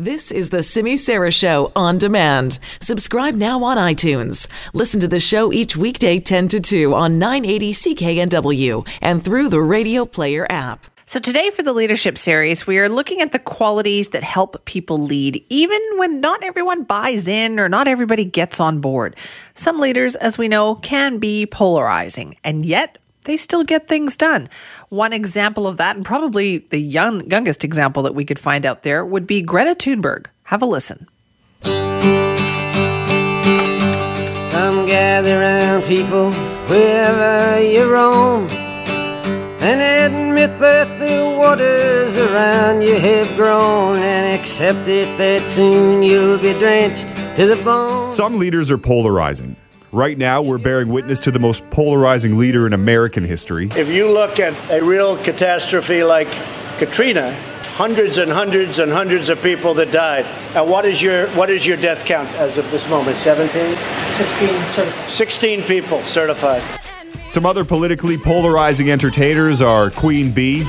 [0.00, 2.60] This is the Simi Sara Show on demand.
[2.80, 4.46] Subscribe now on iTunes.
[4.72, 9.60] Listen to the show each weekday 10 to 2 on 980 CKNW and through the
[9.60, 10.86] Radio Player app.
[11.04, 15.00] So, today for the leadership series, we are looking at the qualities that help people
[15.00, 19.16] lead, even when not everyone buys in or not everybody gets on board.
[19.54, 24.48] Some leaders, as we know, can be polarizing, and yet they still get things done.
[24.88, 28.84] One example of that, and probably the young, youngest example that we could find out
[28.84, 30.26] there, would be Greta Thunberg.
[30.44, 31.06] Have a listen.
[34.50, 36.32] Come gather round, people,
[36.68, 38.48] wherever you roam,
[39.60, 46.38] and admit that the waters around you have grown, and accept it that soon you'll
[46.38, 48.08] be drenched to the bone.
[48.08, 49.54] Some leaders are polarizing.
[49.92, 53.70] Right now, we're bearing witness to the most polarizing leader in American history.
[53.74, 56.28] If you look at a real catastrophe like
[56.76, 57.32] Katrina,
[57.78, 60.26] hundreds and hundreds and hundreds of people that died.
[60.54, 63.16] And what is your what is your death count as of this moment?
[63.16, 63.76] 17?
[64.10, 65.10] 16 certified.
[65.10, 66.62] 16 people certified.
[67.30, 70.64] Some other politically polarizing entertainers are Queen Bee.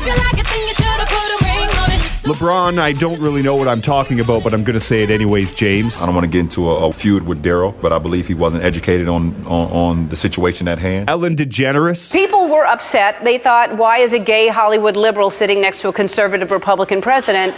[2.30, 5.10] LeBron, I don't really know what I'm talking about, but I'm going to say it
[5.10, 6.00] anyways, James.
[6.00, 8.36] I don't want to get into a, a feud with Daryl, but I believe he
[8.36, 11.10] wasn't educated on, on, on the situation at hand.
[11.10, 12.12] Ellen DeGeneres.
[12.14, 13.24] People were upset.
[13.24, 17.56] They thought, why is a gay Hollywood liberal sitting next to a conservative Republican president?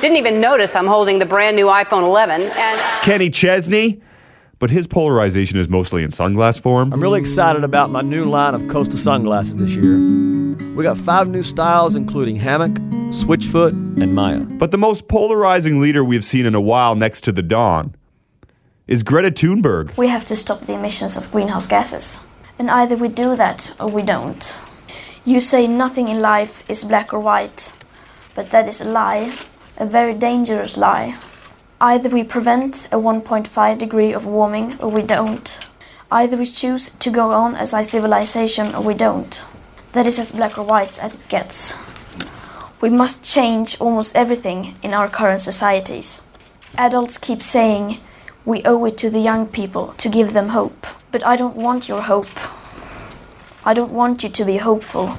[0.00, 2.42] Didn't even notice I'm holding the brand new iPhone 11.
[2.42, 4.00] And Kenny Chesney.
[4.58, 6.94] But his polarization is mostly in sunglass form.
[6.94, 10.33] I'm really excited about my new line of Costa sunglasses this year.
[10.76, 12.72] We got five new styles, including Hammock,
[13.10, 14.40] Switchfoot, and Maya.
[14.40, 17.94] But the most polarizing leader we've seen in a while next to the Don
[18.86, 19.96] is Greta Thunberg.
[19.96, 22.20] We have to stop the emissions of greenhouse gases.
[22.58, 24.58] And either we do that or we don't.
[25.24, 27.72] You say nothing in life is black or white,
[28.34, 29.34] but that is a lie,
[29.76, 31.16] a very dangerous lie.
[31.80, 35.58] Either we prevent a 1.5 degree of warming or we don't.
[36.10, 39.44] Either we choose to go on as a civilization or we don't.
[39.94, 41.74] That is as black or white as it gets.
[42.80, 46.20] We must change almost everything in our current societies.
[46.76, 48.00] Adults keep saying
[48.44, 50.84] we owe it to the young people to give them hope.
[51.12, 52.26] But I don't want your hope.
[53.64, 55.16] I don't want you to be hopeful.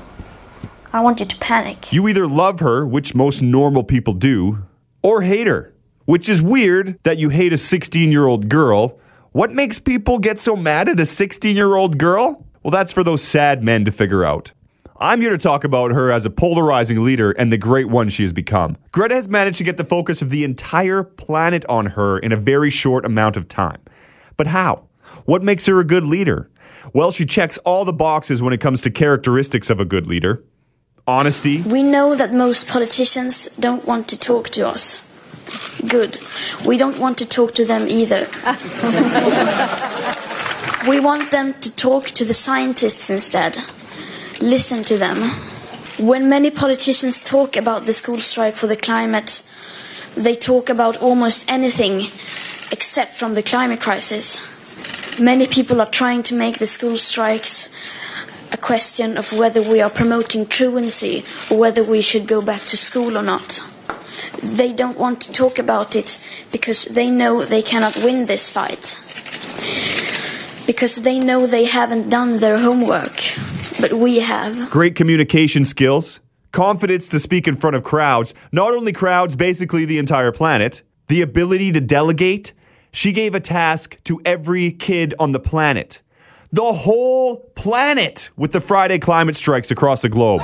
[0.92, 1.94] I want you to panic.
[1.94, 4.59] You either love her, which most normal people do,
[5.02, 9.00] or hate her, which is weird that you hate a 16 year old girl.
[9.31, 12.46] What makes people get so mad at a 16 year old girl?
[12.62, 14.52] Well, that's for those sad men to figure out.
[14.97, 18.23] I'm here to talk about her as a polarizing leader and the great one she
[18.23, 18.78] has become.
[18.91, 22.38] Greta has managed to get the focus of the entire planet on her in a
[22.38, 23.81] very short amount of time.
[24.38, 24.88] But how?
[25.25, 26.50] What makes her a good leader?
[26.94, 30.44] Well, she checks all the boxes when it comes to characteristics of a good leader
[31.07, 35.01] honesty, We know that most politicians don't want to talk to us.
[35.88, 36.17] Good.
[36.66, 38.22] We don't want to talk to them either.
[40.89, 43.63] we want them to talk to the scientists instead.
[44.41, 45.31] Listen to them.
[45.97, 49.41] When many politicians talk about the school strike for the climate,
[50.16, 52.07] they talk about almost anything
[52.72, 54.41] except from the climate crisis.
[55.19, 57.69] Many people are trying to make the school strikes
[58.51, 62.78] a question of whether we are promoting truancy or whether we should go back to
[62.78, 63.63] school or not.
[64.44, 66.19] They don't want to talk about it
[66.51, 68.97] because they know they cannot win this fight.
[70.68, 73.22] Because they know they haven't done their homework.
[73.90, 74.72] But we have.
[74.72, 76.19] great communication skills,
[76.51, 81.22] confidence to speak in front of crowds, not only crowds, basically the entire planet, the
[81.22, 82.53] ability to delegate.
[82.91, 86.01] She gave a task to every kid on the planet.
[86.51, 90.41] The whole planet with the Friday climate strikes across the globe.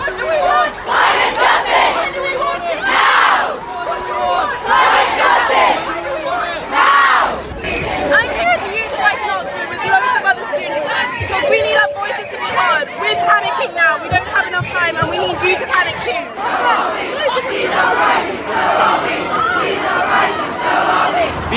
[8.12, 10.84] I'm here at the Youth Strike in Oxford with loads of other students
[11.22, 12.88] because we need our voices to be heard.
[13.00, 14.04] We're panicking now.
[14.04, 16.22] We don't have enough time and we need you to panic too.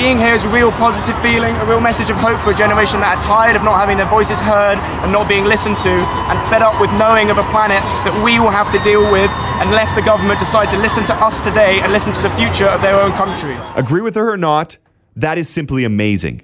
[0.05, 2.99] Being here is a real positive feeling, a real message of hope for a generation
[2.99, 6.37] that are tired of not having their voices heard and not being listened to, and
[6.51, 9.31] fed up with knowing of a planet that we will have to deal with
[9.65, 12.83] unless the government decide to listen to us today and listen to the future of
[12.83, 13.57] their own country.
[13.75, 14.77] Agree with her or not,
[15.15, 16.43] that is simply amazing.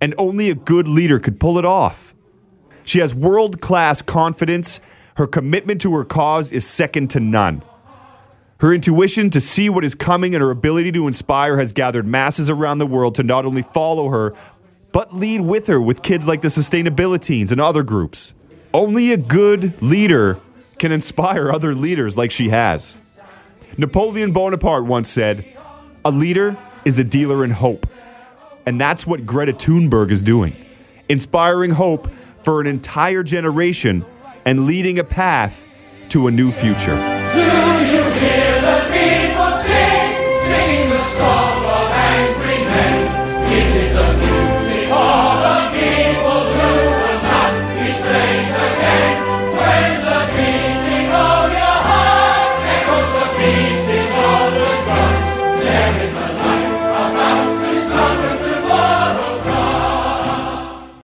[0.00, 2.12] And only a good leader could pull it off.
[2.82, 4.80] She has world class confidence.
[5.14, 7.62] Her commitment to her cause is second to none.
[8.64, 12.48] Her intuition to see what is coming and her ability to inspire has gathered masses
[12.48, 14.32] around the world to not only follow her,
[14.90, 18.32] but lead with her with kids like the Sustainability Teens and other groups.
[18.72, 20.40] Only a good leader
[20.78, 22.96] can inspire other leaders like she has.
[23.76, 25.44] Napoleon Bonaparte once said,
[26.02, 26.56] A leader
[26.86, 27.86] is a dealer in hope.
[28.64, 30.56] And that's what Greta Thunberg is doing,
[31.10, 32.08] inspiring hope
[32.38, 34.06] for an entire generation
[34.46, 35.66] and leading a path
[36.08, 37.63] to a new future.